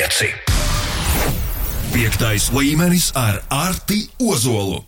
[0.00, 0.28] 5.
[1.92, 4.78] Piektais līmenis ar Arti Ozolu.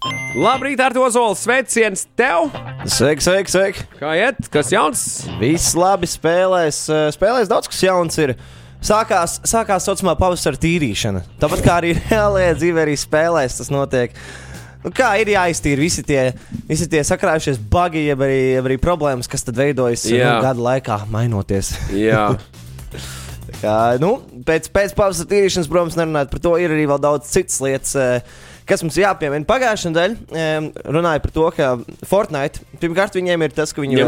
[0.41, 2.47] Labrīt, ar to zolu sveiciens tev!
[2.89, 3.85] Sveiki, sveiki, sveiki!
[4.01, 4.41] Kā iet?
[4.55, 5.03] Kas jauns?
[5.37, 6.79] Viss labi spēlēs.
[6.89, 8.33] eh, Spēlēs daudz kas jauns ir.
[8.80, 11.27] Sākās, sākās tā saucamā pavasara tīrīšana.
[11.43, 14.17] Tāpat kā arī reālajā dzīvē, arī spēlēs tas notiek.
[14.81, 16.31] Nu, kā ir jāiztīra visi tie,
[16.73, 20.39] visi tie sakrājušies bagi, jeb arī, jeb arī problēmas, kas tad veidojas nu, Jā.
[20.49, 21.75] gada laikā, mainoties.
[22.01, 22.31] Jā,
[23.63, 24.17] Kā, nu,
[24.47, 28.35] pēc, pēc pavasara tīrīšanas, protams, nerunājot par to, ir arī vēl daudz citas lietas, eh,
[28.69, 29.46] kas mums jāpiemina.
[29.49, 31.71] Pagājušajā nedēļā runāja par to, ka
[32.09, 33.98] Fortnite, pirmkārt, viņiem ir tas, ka viņi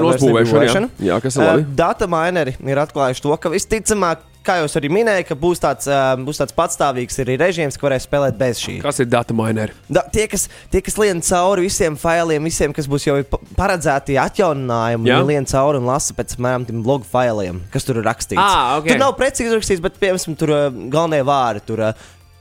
[1.25, 1.67] kas ir labi.
[1.67, 5.61] Eh, Data mineri ir atklājuši to, ka visticamāk, kā jau es arī minēju, ka būs
[5.63, 8.77] tāds, eh, būs tāds patstāvīgs arī režīms, ka varēs spēlēt bez šī.
[8.83, 9.73] kas ir data mineri?
[9.91, 14.19] Da, tie, kas, tie, kas lien cauri visiem failiem, visiem, kas būs jau pa- paredzēti
[14.21, 18.39] atjauninājumi, viņi lien cauri un lasa pēc apmēram tiem blogu failiem, kas tur ir rakstīts.
[18.41, 18.89] Ā, ok.
[18.93, 21.65] Tur nav precīzi rakstīts, bet piemēram, tur uh, galvenie vārdi.
[21.65, 21.93] Tur, uh,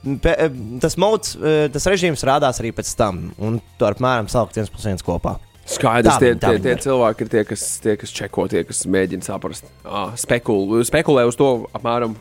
[0.03, 0.49] Pe, eh,
[0.83, 4.83] tas mods, eh, tas režīms rādās arī pēc tam, un tur apmēram salikt viens plus
[4.83, 5.37] viens kopā.
[5.63, 9.69] Skaidrs, tie, tie, tie cilvēki ir tie, kas, tie, kas čeko, tie, kas mēģina saprast.
[9.87, 12.17] Ah, spekul, spekulē uz to apmēram.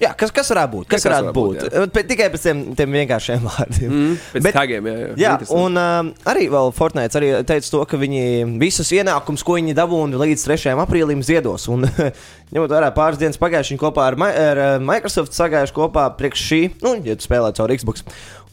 [0.00, 0.84] Jā, kas, kas varētu būt?
[0.88, 1.90] Kas, Kas varētu varētu būt?
[1.92, 3.90] būt, tikai pēc tiem, tiem vienkāršiem vārdiem.
[3.92, 5.08] Mm, pēc Bet- tagiem, jā, jā.
[5.20, 8.22] Jā, un um, arī Fortnite arī teica to, ka viņi
[8.62, 10.72] visus ienākumus, ko viņi dabūna līdz 3.
[10.86, 11.68] aprīlim, ziedos.
[11.68, 11.84] Un,
[12.56, 16.46] ņemot vērā pāris dienas pagājušajā, viņi kopā ar, Mi- ar uh, Microsoft sagājuši kopā priekš
[16.48, 18.00] šī, nu, ja tu spēlē caur Xbox.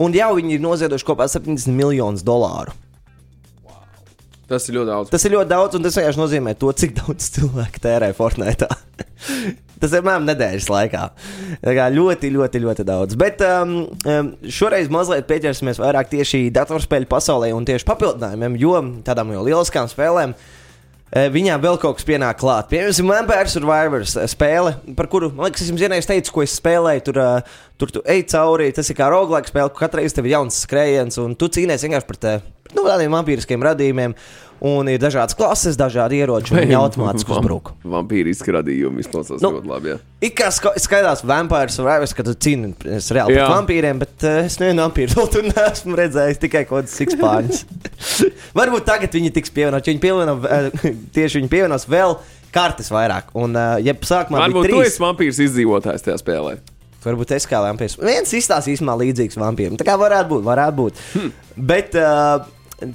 [0.04, 2.76] Un jau viņi ir noziedojuši kopā 70 miljonus dolāru.
[4.48, 5.10] Tas ir ļoti daudz.
[5.12, 8.70] Tas ir ļoti daudz, un tas vienkārši nozīmē to, cik daudz cilvēku tērē Fortnite.
[9.82, 11.02] tas ir apmēram nedēļas laikā.
[11.66, 13.18] Tā kā ļoti, ļoti, ļoti daudz.
[13.20, 13.74] Bet um,
[14.08, 19.92] um, šoreiz mazliet pieķersimies vairāk tieši datorspēļu pasaulē un tieši papildinājumiem, jo tādām jau lieliskām
[19.92, 20.38] spēlēm.
[21.12, 22.72] eh, Viņām vēl kaut kas pienāk klāt.
[22.72, 26.56] Piemēram, Vampire Survivors eh, spēle, par kuru, man liekas, es jums vienreiz teicu, ko es
[26.56, 27.06] spēlēju.
[27.12, 30.28] Tur, uh, tur tu ej cauri, tas ir kā roguelike spēle, kur katru reizi tev
[30.28, 32.36] ir jauns skrējiens, un tu cīnies vienkārši par te,
[32.74, 34.18] nu, tādiem vampīriskiem radījumiem.
[34.66, 37.76] Un ir dažādas klases, dažādi ieroči, un viņi automātiski uzbruk.
[37.86, 39.92] Vampīriski radījumi izklausās Nu, ļoti labi.
[39.92, 39.98] Jā.
[40.26, 43.44] It kā ska skaidrs, Vampire Survivors, kad tu cīnies reāli Jā.
[43.44, 47.62] pret vampīriem, bet uh, es nevienu vampīru vēl tur neesmu redzējis, tikai kaut kādas sikspāņas.
[48.58, 52.18] Varbūt tagad viņi tiks pievienot, jo viņi pievieno, uh, tieši viņi pievienos vēl
[52.58, 53.30] kartes vairāk.
[53.38, 56.58] Un, uh, ja sākumā Varbūt bija tu trīs, esi vampīrs izdzīvotājs tajā spēlē.
[57.08, 57.98] Varbūt es kā vampīrs.
[58.02, 59.80] Viens izstāsta īstenībā līdzīgs vampīram.
[59.80, 61.02] Tā kā varētu būt, varētu būt.
[61.16, 61.34] Hmm.
[61.72, 62.46] Bet uh,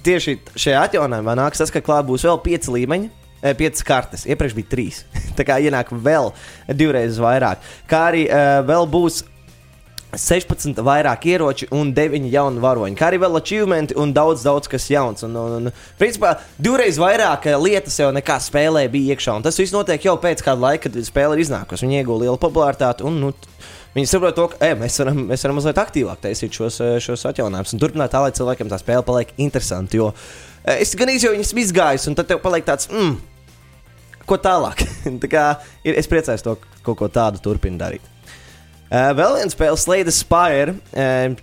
[0.06, 3.10] tieši šajā atjaunojumā nāks tas, ka klāt būs vēl pieci līmeņi.
[3.42, 5.02] eh, Piecas kartes, iepriekš bija trīs.
[5.38, 6.30] Tā kā ienāk vēl
[6.78, 7.64] divreiz vairāk.
[7.90, 9.24] Kā arī uh, vēl būs
[10.12, 12.96] 16 vairāk ieroči un 9 jauni varoņi.
[12.98, 15.24] Kā arī vēl achievementi un daudz, daudz kas jauns.
[15.24, 19.38] Un, un, un, principā, divreiz vairāk eh, lietas jau nekā spēlē bija iekšā.
[19.38, 21.86] Un tas viss notiek jau pēc kāda laika, kad spēle ir iznākusi.
[21.86, 23.08] Viņi iegūta lielu popularitāti.
[23.08, 23.32] Un, nu,
[23.92, 27.26] Viņi saprot, to, ka e, mēs, varam, mēs varam mazliet aktīvāk taisīt šos, eh, šos
[27.28, 29.98] atjauninājumus un turpināt tā, lai cilvēkiem tā spēle paliek interesanta.
[29.98, 30.06] Jo
[30.64, 33.19] eh, es gan izjūtu viņas izgājis, un tad tev paliek tāds, mm,
[34.25, 34.81] ko tālāk.
[35.25, 35.42] tā kā
[35.84, 38.08] ir, es priecājos to, ka kaut ko tādu turpinu darīt.
[38.92, 40.75] Uh, vēl viena spēle, Slade Spire.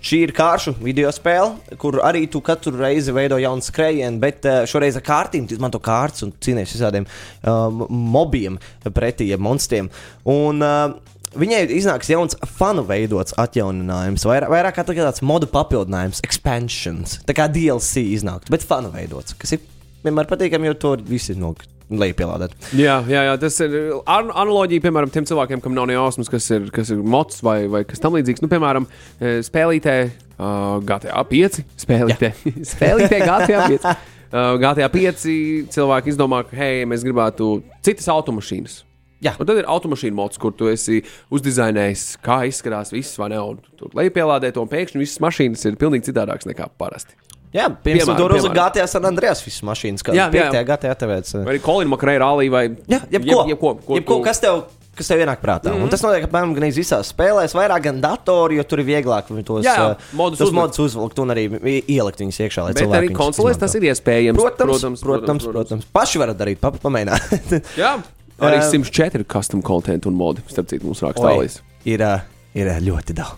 [0.06, 4.98] Šī ir kāršu video spēle, kur arī tu katru reizi veido jaunu skrējienu, bet šoreiz
[4.98, 8.60] ar kārtīm tu izmanto kārtas un cīnies visādiem uh, mobiem
[8.94, 9.90] pretī, monstriem.
[10.30, 17.20] Un, uh, Viņai iznāks jauns fanu veidots atjauninājums, vairāk, vairāk kā tāds modu papildinājums, expansions.
[17.26, 19.62] Tā kā DLC iznāktu, bet fanu veidots, kas ir
[20.02, 21.52] vienmēr patīkami, jo to visi no
[21.90, 22.54] leju pielādēt.
[22.78, 23.76] Jā, jā, jā, tas ir
[24.10, 27.64] an analoģija, piemēram, tiem cilvēkiem, kam nav ne jausmas, kas ir, kas ir mods vai,
[27.70, 28.42] vai kas tam līdzīgs.
[28.44, 28.86] Nu, piemēram,
[29.18, 32.34] eh, spēlītē uh, GTA 5, spēlītē,
[32.74, 33.90] spēlītē GTA 5.
[34.30, 35.26] Uh, GTA 5
[35.74, 38.84] cilvēki izdomā, ka, hei, mēs gribētu citas automašīnas.
[39.20, 39.34] Jā.
[39.38, 41.02] Un tad ir automašīna mods, kur tu esi
[41.34, 43.40] uzdizainējis, kā izskatās viss, vai ne?
[43.40, 47.18] Un tu lejupielādē to, un pēkšņi visas mašīnas ir pilnīgi citādākas nekā parasti.
[47.50, 48.54] Jā, Piemēram, tur piemēram.
[48.54, 50.50] GTA San Andreas visas mašīnas, kā Jā, jā.
[50.54, 50.66] 5.
[50.68, 51.34] GTA tevēts.
[51.40, 54.60] Vai arī Kolina Makrēra rallī vai Jā, jebko, jeb, jebko, ko jebko kas tev.
[55.00, 55.70] Kas tev ienāk prātā?
[55.70, 55.82] Mm -hmm.
[55.86, 59.64] Un tas notiek apmēram gan visās spēlēs, vairāk gan datorā, jo tur ir vieglāk tos,
[59.64, 60.54] Jā, jā, uh, modus uzlikt.
[60.54, 61.44] modus uzvilkt un arī
[61.88, 62.62] ielikt viņus iekšā.
[62.64, 64.36] lai Bet arī konsolēs tas ir iespējams.
[64.36, 65.84] Protams, protams, protams, protams.
[65.92, 67.62] Paši varat darīt, pa, pamēģināt.
[67.76, 68.02] Jā,
[68.48, 70.42] arī Ā, 104 custom content un modi.
[70.50, 71.60] Starp citu, mums raksta Alīs.
[71.84, 72.20] ir, uh,
[72.56, 73.36] ir uh, ļoti daudz.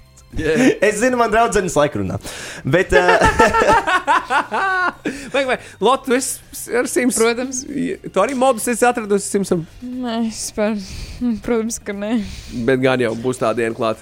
[0.81, 2.16] es zinu, man draudzenes laika runā.
[2.64, 3.19] Bet, uh,
[5.32, 7.19] Vai, vai, Lotte, tu esi ar simts.
[7.19, 7.62] Protams.
[7.66, 10.72] Tu arī modus esi atradusi simtsam, Nē, es par...
[11.44, 12.14] Protams, ka nē.
[12.69, 14.00] bet gan jau būs tā diena klāt.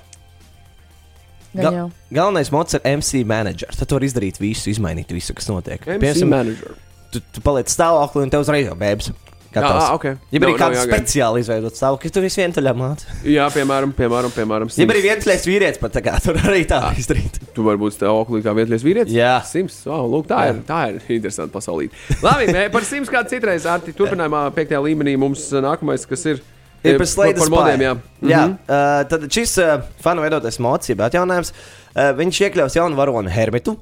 [1.51, 1.87] Gan Ga- jau.
[2.15, 3.73] galvenais mods ir MC manager.
[3.75, 5.83] Tad tu vari izdarīt visu, izmainīt visu, kas notiek.
[5.83, 6.77] MC Piemēram, manager.
[7.11, 9.11] tu, tu paliec stāvoklī un tev uzreiz jau bēbs.
[9.55, 9.85] Gatavs.
[9.85, 10.05] Ah, ok.
[10.31, 10.99] Ja arī nav kāds jāgaida.
[10.99, 13.17] speciāli izveidot savu, ka tu esi vientuļā māte.
[13.27, 17.41] Jā, piemēram, piemēram, piemēram Ja arī vientuļais vīrietis pat tā kā tur arī tā izdarīt.
[17.57, 19.17] Tu vari būt stāvoklī kā vietlies vīrietis.
[19.17, 19.35] Jā.
[19.49, 19.83] Sims.
[19.91, 21.99] Oh, lūk, tā, ir, tā ir interesanta pasaulīte.
[22.25, 23.67] Labi, par Sims kādu citreiz.
[23.71, 26.43] Arti, turpinājumā, piektajā līmenī mums nākamais, kas ir.
[26.81, 27.93] Ir eh, par slēdzenes modiem, jā.
[28.25, 28.41] jā.
[28.47, 28.55] Mhm.
[28.65, 30.57] Uh, tad šis uh, fanu veidotais
[30.89, 33.77] jeb atjauninājums, uh, viņš iekļaus jaunu varoni Hermitu.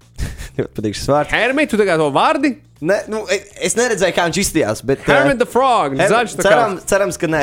[0.56, 1.34] Ļoti patīk šis vārds.
[1.36, 2.54] Hermit, tu tagad to vārdi?
[2.80, 4.80] Ne, nu, e- es neredzēju, kā viņš izskatījās.
[4.88, 5.98] Bet, uh, Hermit the Frog.
[6.00, 6.36] Zaļš.
[6.40, 7.42] Ceram, cerams, ka nē.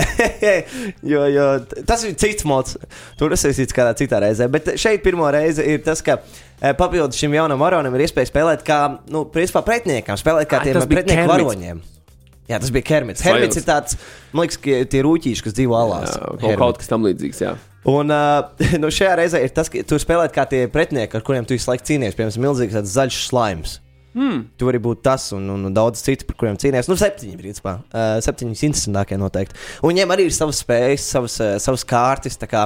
[1.12, 1.46] jo, jo
[1.86, 2.80] tas ir cits mods.
[3.20, 4.50] Tur es esmu kādā citā reizē.
[4.50, 8.66] Bet šeit pirmo reizi ir tas, ka eh, papildus šim jaunam varonim ir iespēja spēlēt
[8.66, 8.82] kā,
[9.14, 11.86] nu, principā pretiniekam, spēlēt kā Ai, tiem pretinieku varoņiem.
[12.48, 13.22] Jā, tas bija Kermits.
[13.22, 13.42] Svajons.
[13.42, 13.98] Hermits ir tāds,
[14.32, 16.14] man liekas, ka tie rūtīši, kas dzīvo alās.
[16.16, 16.62] Jā, kaut, Hermits.
[16.64, 17.42] kaut kas tam līdzīgs.
[17.44, 17.58] Jā.
[17.92, 21.46] Un uh, nu, šajā reizē ir tas, ka tur spēlēt kā tie pretinieki, ar kuriem
[21.46, 22.16] tu visu laiku cīnies.
[22.18, 23.82] Piemēram, milzīgs zaļš slaims.
[24.18, 24.46] Hmm.
[24.58, 26.88] Tu vari būt tas un, un, un daudz citu, par kuriem cīnīties.
[26.90, 27.76] Nu, septiņi, principā.
[27.92, 29.60] Uh, septiņi interesantākie noteikti.
[29.84, 32.40] Un viņiem arī ir savas spējas, savas, uh, savas kārtas.
[32.50, 32.66] kā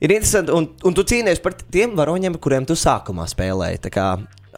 [0.00, 3.84] Ir interesanti, un, un tu cīnies par tiem varoņiem, kuriem tu sākumā spēlēji.
[3.92, 4.14] kā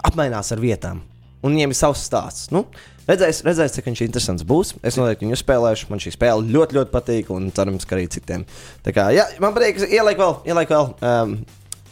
[0.09, 1.03] Apmainās ar vietām.
[1.43, 2.49] Un viņiem ir savs stāsts.
[2.55, 2.65] Nu,
[3.09, 4.77] redzēs, redzēs, cik viņš interesants būs.
[4.87, 5.91] Es noteikti viņu spēlēšu.
[5.91, 7.35] Man šī spēle ļoti, ļoti patīk.
[7.35, 8.47] Un cerams, ka arī citiem.
[8.87, 11.37] Tā kā, jā, man patīk, ieliek vēl, ieliek vēl um,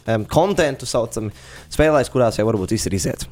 [0.07, 1.29] um, kontentu, saucam,
[1.75, 3.29] spēlēs, kurās jau varbūt viss ir iziet.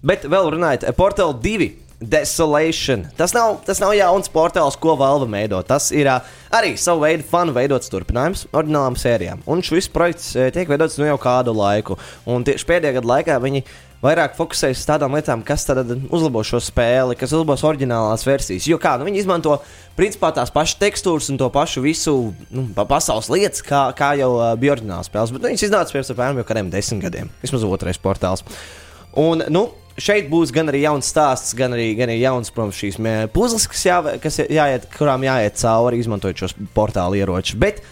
[0.00, 1.70] Bet vēl runājot, eh, Portal 2.
[2.00, 3.02] Desolation.
[3.16, 5.58] Tas nav, tas nav jauns portāls, ko Valve veido.
[5.68, 6.24] Tas ir uh,
[6.56, 9.42] arī savu veidu fanu veidots turpinājums oriģinālām sērijām.
[9.44, 11.98] Un šis projekts uh, tiek veidots nu jau kādu laiku.
[12.24, 13.60] Un tieši pēdējā gada laikā viņi
[14.00, 18.64] vairāk fokusējas uz tādām lietām, kas tad uzlabo šo spēli, kas uzlabos oriģinālās versijas.
[18.70, 19.58] Jo kā nu, viņi izmanto
[19.98, 22.14] principā tās pašas tekstūras un to pašu visu
[22.48, 25.36] nu, pa pasaules lietas, kā, kā jau uh, bija oriģināls spēles.
[25.36, 27.28] Bet nu, viņas iznāca pirms apmēram jau kādiem desmit gadiem.
[27.44, 28.46] Vismaz otrais portāls.
[29.20, 29.66] Un, nu,
[30.02, 32.98] šeit būs gan arī jauns stāsts, gan arī, gan arī jauns, protams, šīs
[33.34, 37.58] puzles, kas, jā, kas jāiet, kurām jāiet cauri, izmantojot šos portāla ieročus.
[37.60, 37.82] Bet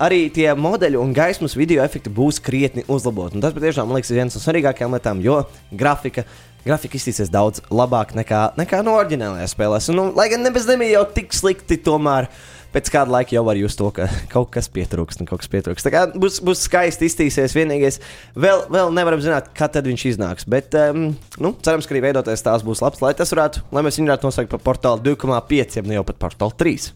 [0.00, 3.38] arī tie modeļi un gaismas video efekti būs krietni uzlaboti.
[3.38, 5.42] Un tas patiešām man liekas viens no svarīgākajām lietām, jo
[5.72, 6.26] grafika.
[6.66, 9.86] Grafika izskatīsies daudz labāk nekā, nekā no oriģinālajās spēlēs.
[9.92, 12.26] Un, nu, lai gan nebez nebija jau tik slikti, tomēr
[12.74, 15.22] pēc kāda laika jau var just to, ka kaut kas pietrūkst.
[15.22, 15.86] un Kaut kas pietrūkst.
[15.86, 17.56] Tā kā būs, būs skaisti iztīsies.
[17.56, 18.00] Vienīgais,
[18.38, 20.48] vēl, vēl nevaram zināt, kad tad viņš iznāks.
[20.50, 21.12] Bet, um,
[21.42, 24.28] nu, cerams, ka arī veidotais tās būs labs, lai tas varētu, lai mēs viņu varētu
[24.30, 26.90] nosaukt par portālu 2,5, ja ne jau pat portālu 3.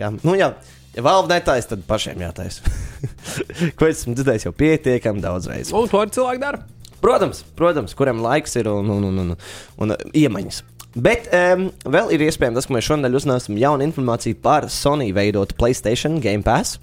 [0.00, 0.54] Jā, nu, jā.
[0.92, 2.68] Ja valve netaisa, tad pašiem jātaisa.
[3.78, 5.72] Ko es esmu dzirdējis jau pietiekami daudz reizes.
[5.72, 6.60] Un to arī cilvēki dara.
[7.02, 9.32] Protams, protams, kuram laiks ir un, un, un, un,
[9.82, 10.60] un uh, iemaņas.
[10.92, 15.56] Bet um, vēl ir iespējams tas, ka mēs šonadēļ uzzināsim jaunu informāciju par Sony veidotu
[15.56, 16.76] Playstation Game Pass.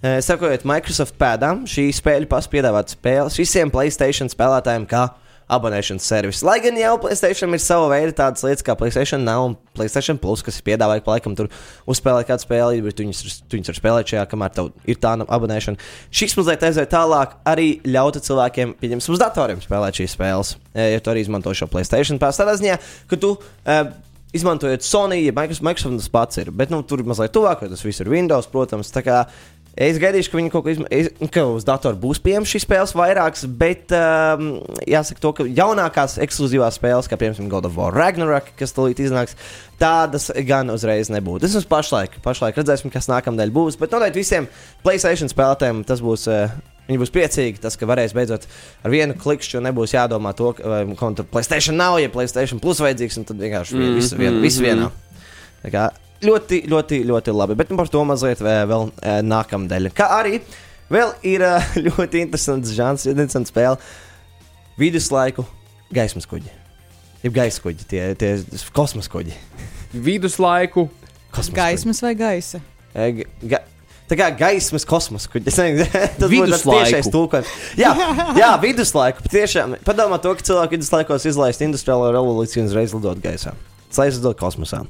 [0.00, 5.06] Uh, Sekojot Microsoft pēdām, šī spēļu pasta piedāvāt spēles visiem Playstation spēlētājiem kā
[5.52, 6.42] abonēšanas servis.
[6.46, 10.44] Lai gan jau Playstation ir sava veida tādas lietas kā Playstation Now un Playstation Plus,
[10.46, 11.50] kas piedāvāja pa laikam tur
[11.90, 15.80] uzspēlēt kādu spēli, bet viņus, tu viņus var spēlēt šajā, kamēr tev ir tā abonēšana.
[16.14, 21.12] Šis mazliet aiziet tālāk, arī ļautu cilvēkiem, pieņemsim, uz datoriem spēlēt šīs spēles, ja tu
[21.12, 22.40] arī izmanto šo Playstation Pass.
[22.40, 22.78] Tādā ziņā,
[23.10, 23.82] ka tu uh,
[24.32, 27.82] izmantojot Sony, ja Microsoft, Microsoft tas pats ir, bet nu, tur mazliet tuvāk, jo tas
[27.84, 28.92] viss ir Windows, protams.
[28.94, 29.24] tā kā
[29.80, 33.46] Es gaidīšu, ka viņi kaut ko izmantos, ka uz datora būs pieejamas šīs spēles vairākas,
[33.62, 34.50] bet um,
[34.84, 39.38] jāsaka, to, ka jaunākās ekskluzīvās spēles, kā piemēram God of War Ragnarok, kas tulīt iznāks,
[39.80, 41.46] tādas gan uzreiz nebūtu.
[41.46, 44.50] Tas mums pašlaik, pašlaik redzēsim, kas nākamnedēļ būs, bet noteikti visiem
[44.84, 46.28] PlayStation spēlētājiem tas būs.
[46.28, 46.60] Uh,
[46.90, 48.48] Viņi būs priecīgi, tas, ka varēs beidzot
[48.82, 52.80] ar vienu klikšķi, un nebūs jādomā to, ka kaut kā Playstation nav, ja Playstation plus
[52.82, 54.88] vajadzīgs, un tad vienkārši mm, visu, vien, visu vienā.
[55.62, 55.84] Tā kā
[56.24, 57.56] ļoti, ļoti, ļoti labi.
[57.58, 59.90] Bet nu, par to mazliet vēl, vēl eh, nākamnedēļ.
[59.96, 60.40] Kā arī
[60.92, 63.80] vēl ir eh, ļoti interesants žanrs, interesants spēle.
[64.80, 65.44] Viduslaiku
[65.94, 66.52] gaismas kuģi.
[67.26, 68.36] Ir gaisa kuģi, tie, tie
[68.76, 69.34] kosmosa kuģi.
[70.08, 70.88] Viduslaiku.
[71.30, 72.62] Kosmosa Gaismas vai gaisa?
[72.94, 73.26] kuģi.
[73.26, 73.64] Eh, ga,
[74.10, 75.54] Tā kā gaismas kosmosa kuģis.
[76.18, 76.80] Tas Viduslaiku.
[76.80, 77.50] tiešais tulkojums.
[77.78, 77.92] Jā,
[78.34, 79.22] jā viduslaiku.
[79.30, 83.54] Tiešām padomā to, ka cilvēki viduslaikos izlaist industriālo revolūciju un uzreiz lidot gaisā.
[83.98, 84.84] Aizlidot kosmosā.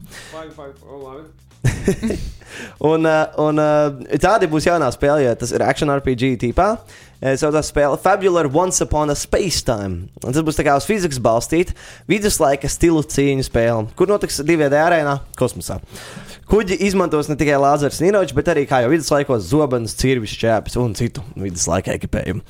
[2.90, 6.72] Un, uh, un uh, tāda būs jaunā spēle, jo tas ir action RPG tipā.
[7.20, 10.08] Eh, Saucās spēle Fabular Once Upon a Space Time.
[10.24, 11.76] Un tas būs tā kā uz fizikas balstīta
[12.08, 15.82] viduslaika stilu cīņu spēle, kur notiks 2D arēnā kosmosā.
[16.50, 20.74] Kuģi izmantos ne tikai lāzers un ieroči, bet arī, kā jau viduslaikos, zobenus, cirvis, čēpes
[20.80, 22.40] un citu viduslaika ekipējumu.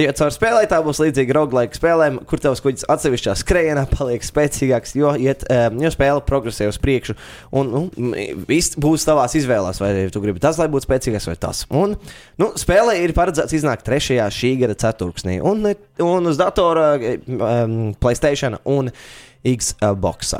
[0.00, 4.96] Ejot caur spēlē, tā būs līdzīga roguelike spēlēm, kur tavs kuģis atsevišķā skrējienā paliek spēcīgāks,
[4.98, 7.14] jo, iet, um, jo spēle progresē uz priekšu.
[7.54, 7.84] Un nu,
[8.48, 11.62] viss būs tavās izvēlēs, vai tu gribi tas, lai būtu spēcīgāks vai tas.
[11.70, 11.94] Un
[12.42, 14.13] nu, spēlē ir paredzēts iznākt 3.
[14.32, 15.64] Šī gada ceturksnī, un,
[16.02, 18.90] un uz datora, um, Playstation un
[19.44, 20.34] Xbox.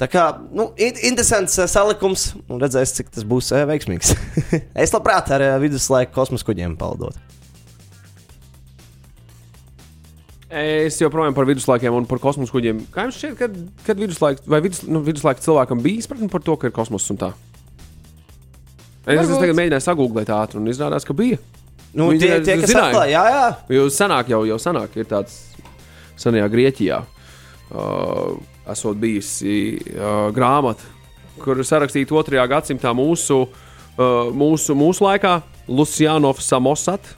[0.00, 4.14] Tā kā nu, in- interesants uh, salikums, un redzēs, cik tas būs uh, veiksmīgs.
[4.84, 7.18] es labprāt ar uh, viduslaiku kosmosa kuģiem paldot.
[10.54, 12.84] Es joprojām par viduslaikiem un par kosmosa kuģiem.
[12.94, 16.54] Kā jums šķiet, kad, kad viduslaika, vai vidus, nu, viduslaika cilvēkam bija izpratne par to,
[16.58, 17.32] ka ir kosmoss un tā?
[19.04, 21.40] Es, es tagad mēģināju sagūglēt ātri, un izrādās, ka bija.
[21.94, 22.90] Nu, Viņi tie, tie, kas zināja.
[22.90, 23.76] atklāja, jā, jā.
[23.76, 25.36] Jo senāk jau, jau senāk ir tāds
[26.18, 27.00] senajā Grieķijā.
[27.74, 28.34] Uh,
[28.70, 30.84] esot bijusi uh, grāmata,
[31.42, 32.42] kur ir sarakstīta 2.
[32.50, 35.38] gadsimtā mūsu, uh, mūsu, mūsu laikā
[35.70, 37.14] Lucianovs Samosat.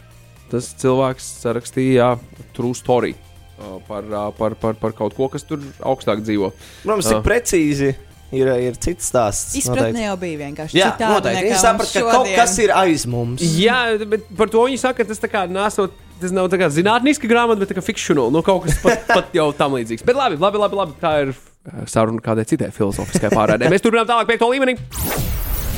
[0.52, 2.12] Tas cilvēks sarakstīja
[2.54, 6.52] True Story uh, par, uh, par, par, par kaut ko, kas tur augstāk dzīvo.
[6.84, 7.16] Protams, Jā.
[7.16, 7.94] cik precīzi
[8.34, 9.54] ir, ir cits stāsts.
[9.60, 11.44] Izpratne jau bija vienkārši Jā, noteikti.
[11.46, 12.38] Viņi saprata, ka mums kaut šodien.
[12.40, 13.44] kas ir aiz mums.
[13.60, 13.78] Jā,
[14.08, 15.94] bet par to viņi saka, ka tas tā kā nesot.
[16.16, 18.32] Tas nav tā kā zinātniska grāmata, bet tā kā fikcionāla.
[18.32, 20.04] Nu, kaut kas pat, pat jau tam līdzīgs.
[20.08, 20.94] Bet labi, labi, labi, labi.
[21.02, 23.68] Tā ir uh, saruna kādai citai filozofiskai pārādē.
[23.68, 24.78] Mēs turpinām tālāk, piekto līmenī.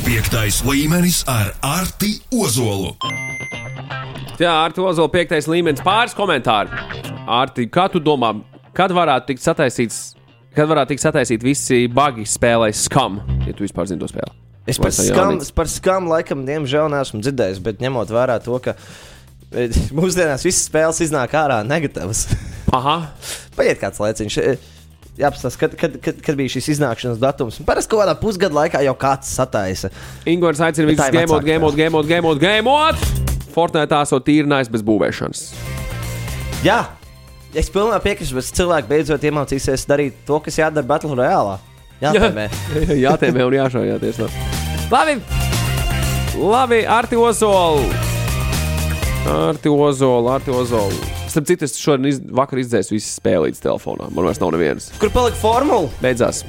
[0.06, 2.94] Piektais līmenis ar Arti Ozolu.
[4.38, 6.70] Jā, ar to Ozola piektais līmenis pāris komentāru.
[7.26, 8.30] Arti, kā tu domā,
[8.78, 9.98] kad varētu tikt sataisīts,
[10.58, 14.34] kad varētu tikt sataisīt visi bagi spēlē skam, ja tu vispār zini to spēli?
[14.68, 18.74] Es par tā skam, par skam laikam, diemžēl, neesmu dzirdējis, bet ņemot vērā to, ka
[18.76, 22.26] e, mūsdienās visas spēles iznāk ārā negatīvas.
[22.78, 22.98] Aha,
[23.56, 24.40] Paiet kāds laiciņš.
[24.42, 24.58] e,
[25.18, 27.56] Jāapstāsta, kad, kad, kad, kad bija šis iznākšanas datums.
[27.66, 29.90] Parasti kaut kādā pusgada laikā jau kāds sataisa.
[30.30, 33.02] Ingūns aicina visus tā gēmot, gēmot, gēmot, gēmot, gēmot.
[33.56, 35.42] Fortnite esot tīrinājis bez būvēšanas.
[36.62, 36.84] Jā,
[37.56, 41.58] es pilnībā piekrītu, bet cilvēki beidzot iemācīsies darīt to, kas jādara Battle Royale.
[42.02, 42.48] Jā, tēmē.
[43.04, 44.28] Jā, tēmē un jāšaujā tiesā.
[44.92, 45.18] Labi,
[46.38, 47.88] labi, Arti Ozolu.
[49.28, 51.00] Arti Ozolu, Arti Ozolu.
[51.28, 54.08] Starp citu, es šodien iz, vakar izdzēsu visas spēlītas telefonā.
[54.14, 54.88] Man vairs nav nevienas.
[55.00, 55.90] Kur palika formula?
[56.00, 56.44] Beidzās.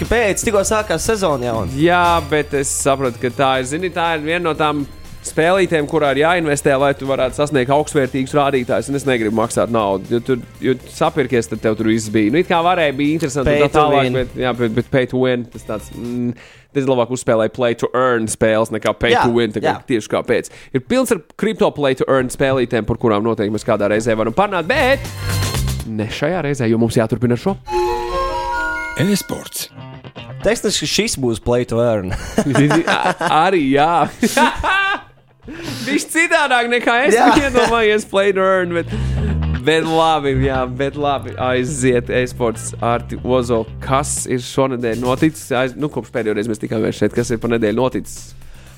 [0.00, 0.42] Kāpēc?
[0.44, 1.62] Tikko sākās sezona jau.
[1.80, 4.82] Jā, bet es saprotu, ka tā ir, zini, tā ir viena no tām
[5.26, 8.88] spēlītēm, kurā ir jāinvestē, lai tu varētu sasniegt augstvērtīgus rādītājus.
[8.90, 12.32] Un es negribu maksāt naudu, jo tur jo sapirkies, tad tev tur viss bija.
[12.32, 14.16] Nu, it kā varēja, bija interesanti, tā to tālāk, win.
[14.22, 15.44] bet, jā, bet, bet pay to win.
[15.52, 15.92] Tas tāds.
[15.96, 16.32] Mm,
[16.70, 19.50] Tas labāk uzspēlēja play to earn spēles nekā pay Jā, to win.
[19.58, 19.72] jā.
[19.88, 20.52] Tieši kāpēc.
[20.70, 24.30] Ir pilns ar kripto play to earn spēlītēm, par kurām noteikti mēs kādā reizē varam
[24.32, 25.02] parunāt, bet
[25.90, 27.56] ne šajā reizē, jo mums jāturpina ar šo.
[29.02, 29.66] E-sports.
[30.44, 32.14] Tehniski šis būs play to earn.
[33.42, 34.06] Arī jā.
[35.90, 38.74] Viņš citādāk nekā es iedomājos, play to earn.
[38.76, 38.92] Bet,
[39.66, 41.34] bet labi, jā, bet labi.
[41.42, 43.64] Aiziet, e-sports, Arti Ozo.
[43.82, 45.48] Kas ir šonadēļ noticis?
[45.56, 48.30] Aiz, nu, kopš pēdējo reizi mēs tikāmies šeit, kas ir pa nedēļu noticis?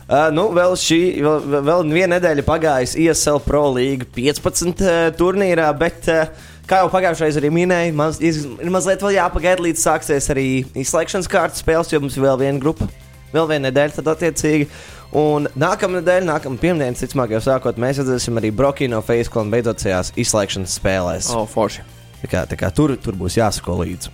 [0.02, 5.68] Uh, nu, vēl šī, vēl, vēl viena nedēļa pagājusi ISL Pro League 15 uh, turnīrā,
[5.78, 10.46] bet, uh, kā jau pagājušajā reizē minēju, maz, ir mazliet vēl jāpagaida, līdz sāksies arī
[10.82, 12.90] izslēgšanas kārtas spēles, jo mums ir vēl viena grupa,
[13.32, 14.68] vēl viena nedēļa, tad attiecīgi.
[15.12, 19.50] Un nākamā nedēļa, nākamā pirmdiena, ticamāk, jau sākot, mēs redzēsim arī Brokīnu no Facebook un
[19.52, 21.28] beidzot šajās izslēgšanas spēlēs.
[21.36, 21.84] Oh, forši.
[22.22, 24.12] Tā kā, tā kā tur, tur būs jāsako līdzi.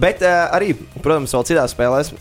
[0.00, 2.14] Bet uh, arī, protams, vēl citās spēlēs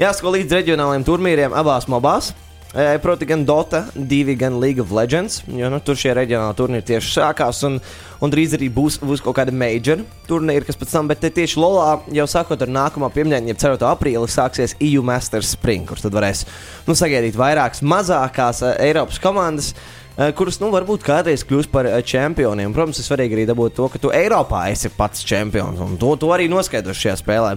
[0.00, 2.32] jāsako līdzi reģionālajiem turnīriem abās mobās.
[2.70, 5.40] Eh, Proti, gan Dota, 2, gan League of Legends.
[5.50, 7.64] Jo nu, tur šie reģionāli turnīri tieši sākās.
[7.66, 7.80] Un,
[8.22, 11.96] un drīz arī būs, būs kaut kāda major turnīra, kas pēc tam, bet tieši Lolā
[12.14, 13.88] jau sākot ar nākamo pirmdienu, jau 4.
[13.90, 16.44] aprīlī, sāksies EU Masters Spring, kur tad varēs
[16.86, 19.72] nu, sagaidīt vairākas mazākās uh, Eiropas komandas.
[19.74, 19.99] eh,
[20.36, 22.74] Kuras, nu, varbūt kādreiz kļūs par eh, čempioniem.
[22.76, 25.80] Protams, ir svarīgi arī dabūt to, ka tu Eiropā esi pats čempions.
[25.80, 27.54] Un to, to arī noskaidro šajā spēlē.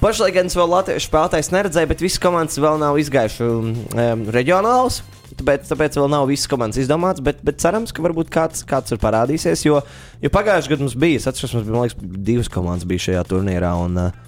[0.00, 5.02] Pašlaik gan es vēl latviešu spēlētājs neredzēju, bet visas komandas vēl nav izgājušas um, reģionālus.
[5.36, 9.02] Tāpēc, tāpēc vēl nav visas komandas izdomāts, bet, bet cerams, ka varbūt kāds, kāds ir
[9.02, 9.68] parādīsies.
[9.68, 9.82] Jo,
[10.22, 13.76] jo pagājušajā gadā mums bija, es atceros, mums bija liekas, divas komandas bija šajā turnīrā.
[13.84, 14.24] Un, uh,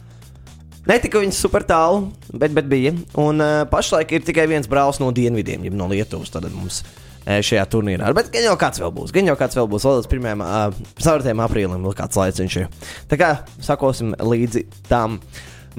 [0.90, 2.92] Netika viņas super tālu, bet, bet bija.
[3.20, 6.32] Un uh, pašlaik ir tikai viens brālis no dienvidiem, jeb no Lietuvas.
[6.34, 8.10] Tad mums uh, šajā turnīrā.
[8.16, 9.14] Bet gan jau kāds vēl būs.
[9.14, 9.86] Gan jau kāds vēl būs.
[9.86, 10.44] Vēl līdz 1.
[10.44, 11.36] Uh, 4.
[11.46, 12.68] aprīlim vēl kāds laiciņš ir.
[13.10, 13.30] Tā kā
[13.64, 15.20] sakosim līdzi tam.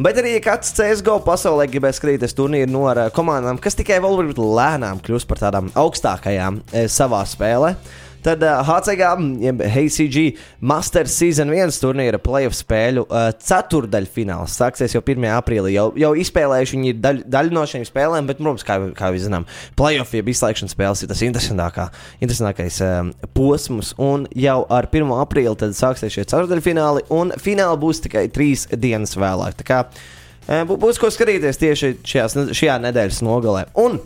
[0.02, 4.00] Bet arī, ja kāds CSGO pasaulē gribēs skatīties turnīru no ar, uh, komandām, kas tikai
[4.04, 7.76] vēl varbūt lēnām kļūst par tādām augstākajām uh, savā spēlē,
[8.22, 9.06] Tad uh, HCG,
[9.42, 10.24] jeb HCG
[10.70, 15.26] Master Season 1 turnīra playoff spēļu uh, ceturdaļfināls sāksies jau 1.
[15.40, 15.74] aprīlī.
[15.76, 19.48] Jau, jau izspēlējuši viņi daļu, daļu no šīm spēlēm, bet, protams, kā, kā jau zinām,
[19.80, 21.88] playoff jeb izslēgšanas spēles ir tas interesantākā,
[22.22, 23.94] interesantākais um, posms.
[24.02, 25.12] Un jau ar 1.
[25.24, 29.58] aprīli tad sāksies šie ceturdaļfināli, un fināli būs tikai trīs dienas vēlāk.
[29.64, 33.66] Tā kā uh, bū- būs ko skatīties tieši šajās, šajā nedēļas nogalē.
[33.82, 33.98] Un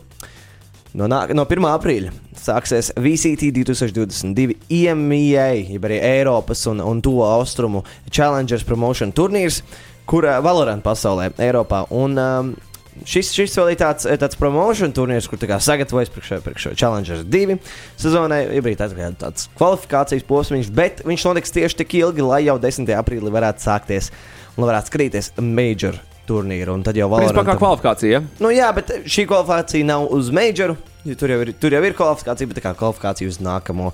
[0.95, 1.65] No, nā, no 1.
[1.75, 9.59] aprīļa sāksies VCT 2022 IMEA, jeb arī Eiropas un, un to austrumu Challengers Promotion turnīrs.
[10.05, 11.85] kur uh, Valorant pasaulē, Eiropā.
[11.91, 12.55] Un, um,
[13.03, 17.57] Šis, šis vēl ir tāds, tāds promotion turnīrs, kur sagatavojas priekšā priekš Challengers 2
[17.99, 18.45] sezonai.
[18.55, 22.87] Ir arī tāds, tāds kvalifikācijas posms, bet viņš notiks tieši tik ilgi, lai jau 10.
[22.95, 24.13] aprīlī varētu sākties
[24.55, 26.73] un varētu skatīties major turnīru.
[26.73, 28.11] Un tad jau Principā kā Valorantam- kvalifikācija.
[28.11, 28.21] Ja?
[28.39, 30.77] Nu, jā, bet šī kvalifikācija nav uz majoru.
[31.05, 33.91] jo Tur jau ir, tur jau ir kvalifikācija, bet tā kā kvalifikācija uz nākamo,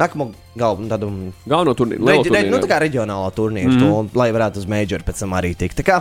[0.00, 1.08] nākamo galvu tādu
[1.48, 2.06] Galveno turnīru.
[2.08, 4.12] reģi, ne, nu, tā kā reģionālo turnīru, mm -hmm.
[4.12, 5.80] to, lai varētu uz majoru pēc tam arī tikt.
[5.80, 6.00] Tā kā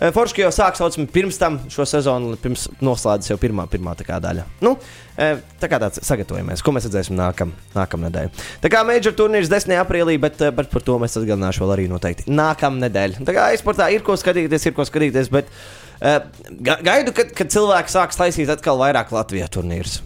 [0.00, 4.06] eh, Forši jau sāk saucam pirms tam šo sezonu, pirms noslēdzas jau pirmā, pirmā tā
[4.06, 4.44] kā daļa.
[4.60, 4.76] Nu,
[5.16, 8.30] eh, tā kā tāds sagatavojamies, ko mēs redzēsim nākam, nākamā nedēļa.
[8.62, 9.78] Tā kā major turnīrs 10.
[9.78, 13.24] aprīlī, bet, eh, bet par to mēs atgādināšu vēl arī noteikti nākamā nedēļa.
[13.24, 15.46] Tā kā e-sportā ir ko skatīties, ir ko skatīties, bet
[16.62, 20.00] ga- gaidu, kad, kad cilvēki sāks taisīt atkal vairāk Latvijā turnīrus.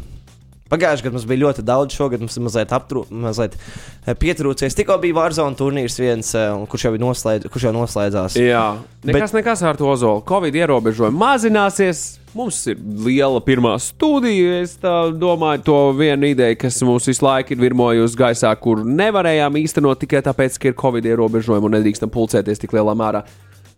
[0.67, 4.75] Pagājušajā gadā mums bija ļoti daudz, šogad mums ir mazliet, aptrū, mazliet eh, pietrūcies.
[4.75, 8.39] Tikko bija Warzone turnīrs viens, eh, un kurš jau, noslēdz, kurš jau noslēdzās.
[8.43, 8.65] Jā,
[9.07, 9.39] nekas, bet...
[9.39, 10.25] nekas ar to zolu.
[10.27, 12.07] Covid ierobežojumi mazināsies.
[12.37, 14.59] Mums ir liela pirmā studija.
[14.61, 19.57] Es tā domāju, to vienu ideju, kas mums visu laiku ir virmojusi gaisā, kur nevarējām
[19.63, 23.25] īstenot tikai tāpēc, ka ir Covid ierobežojumi un nedrīkstam pulcēties tik lielā mērā.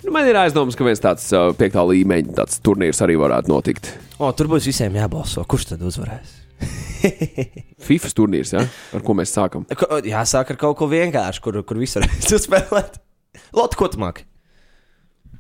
[0.03, 3.93] Nu, man ir aizdoms, ka viens tāds uh, piektā līmeņa tāds turnīrs arī varētu notikt.
[4.19, 5.43] O, tur būs visiem jābalso.
[5.47, 6.38] Kurš tad uzvarēs?
[7.89, 8.65] FIFA turnīrs, ja?
[8.97, 9.67] ar ko mēs sākam.
[9.79, 12.99] Ko- Jāsāk ar kaut ko vienkāršu, kur, kur visu varēs uzspēlēt.
[13.57, 14.27] Lotte, ko tu māki?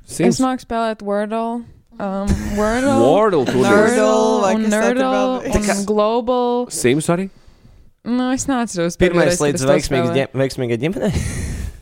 [0.08, 1.64] Es māku spēlēt Wordle.
[1.98, 2.94] Um, Wordle.
[3.02, 3.42] Wordle.
[3.58, 5.10] Nerdle, un Nerdle,
[5.50, 6.68] un Global.
[6.72, 7.26] Sims arī.
[8.08, 8.94] Nu, es neatceros.
[8.96, 11.10] Pirmais pēdējo reizi, līdz veiksmīgai ģim, veiksmīgai ģimenei.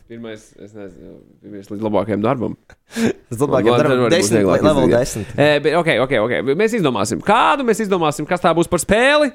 [0.07, 2.53] Pirmais, es nezinu, pirmais līdz labākajam darbam.
[2.95, 3.65] Tad darbs.
[3.67, 5.33] varbūt Desmit, level desmit.
[5.35, 6.35] E, bet, ok, ok, ok.
[6.55, 9.33] Mēs izdomāsim, kādu mēs izdomāsim, kas tā būs par spēli.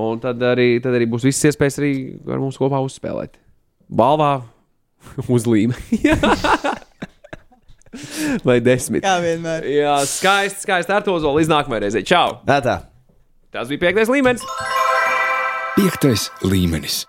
[0.00, 1.92] Un tad arī, tad arī būs visas iespējas arī
[2.24, 3.36] ar mums kopā uzspēlēt.
[3.92, 4.32] Balvā
[5.36, 6.00] uz līmeni.
[8.48, 9.04] Vai desmit.
[9.04, 9.68] Kā vienmēr.
[9.68, 11.42] Jā, skaisti, skaisti ar to zolu.
[11.42, 12.06] Līdz nākamajai reizei.
[12.08, 12.40] Čau!
[12.48, 12.80] Tā, tā.
[13.54, 14.42] Tas bija piektais līmenis.
[15.76, 17.04] Piektais līmenis.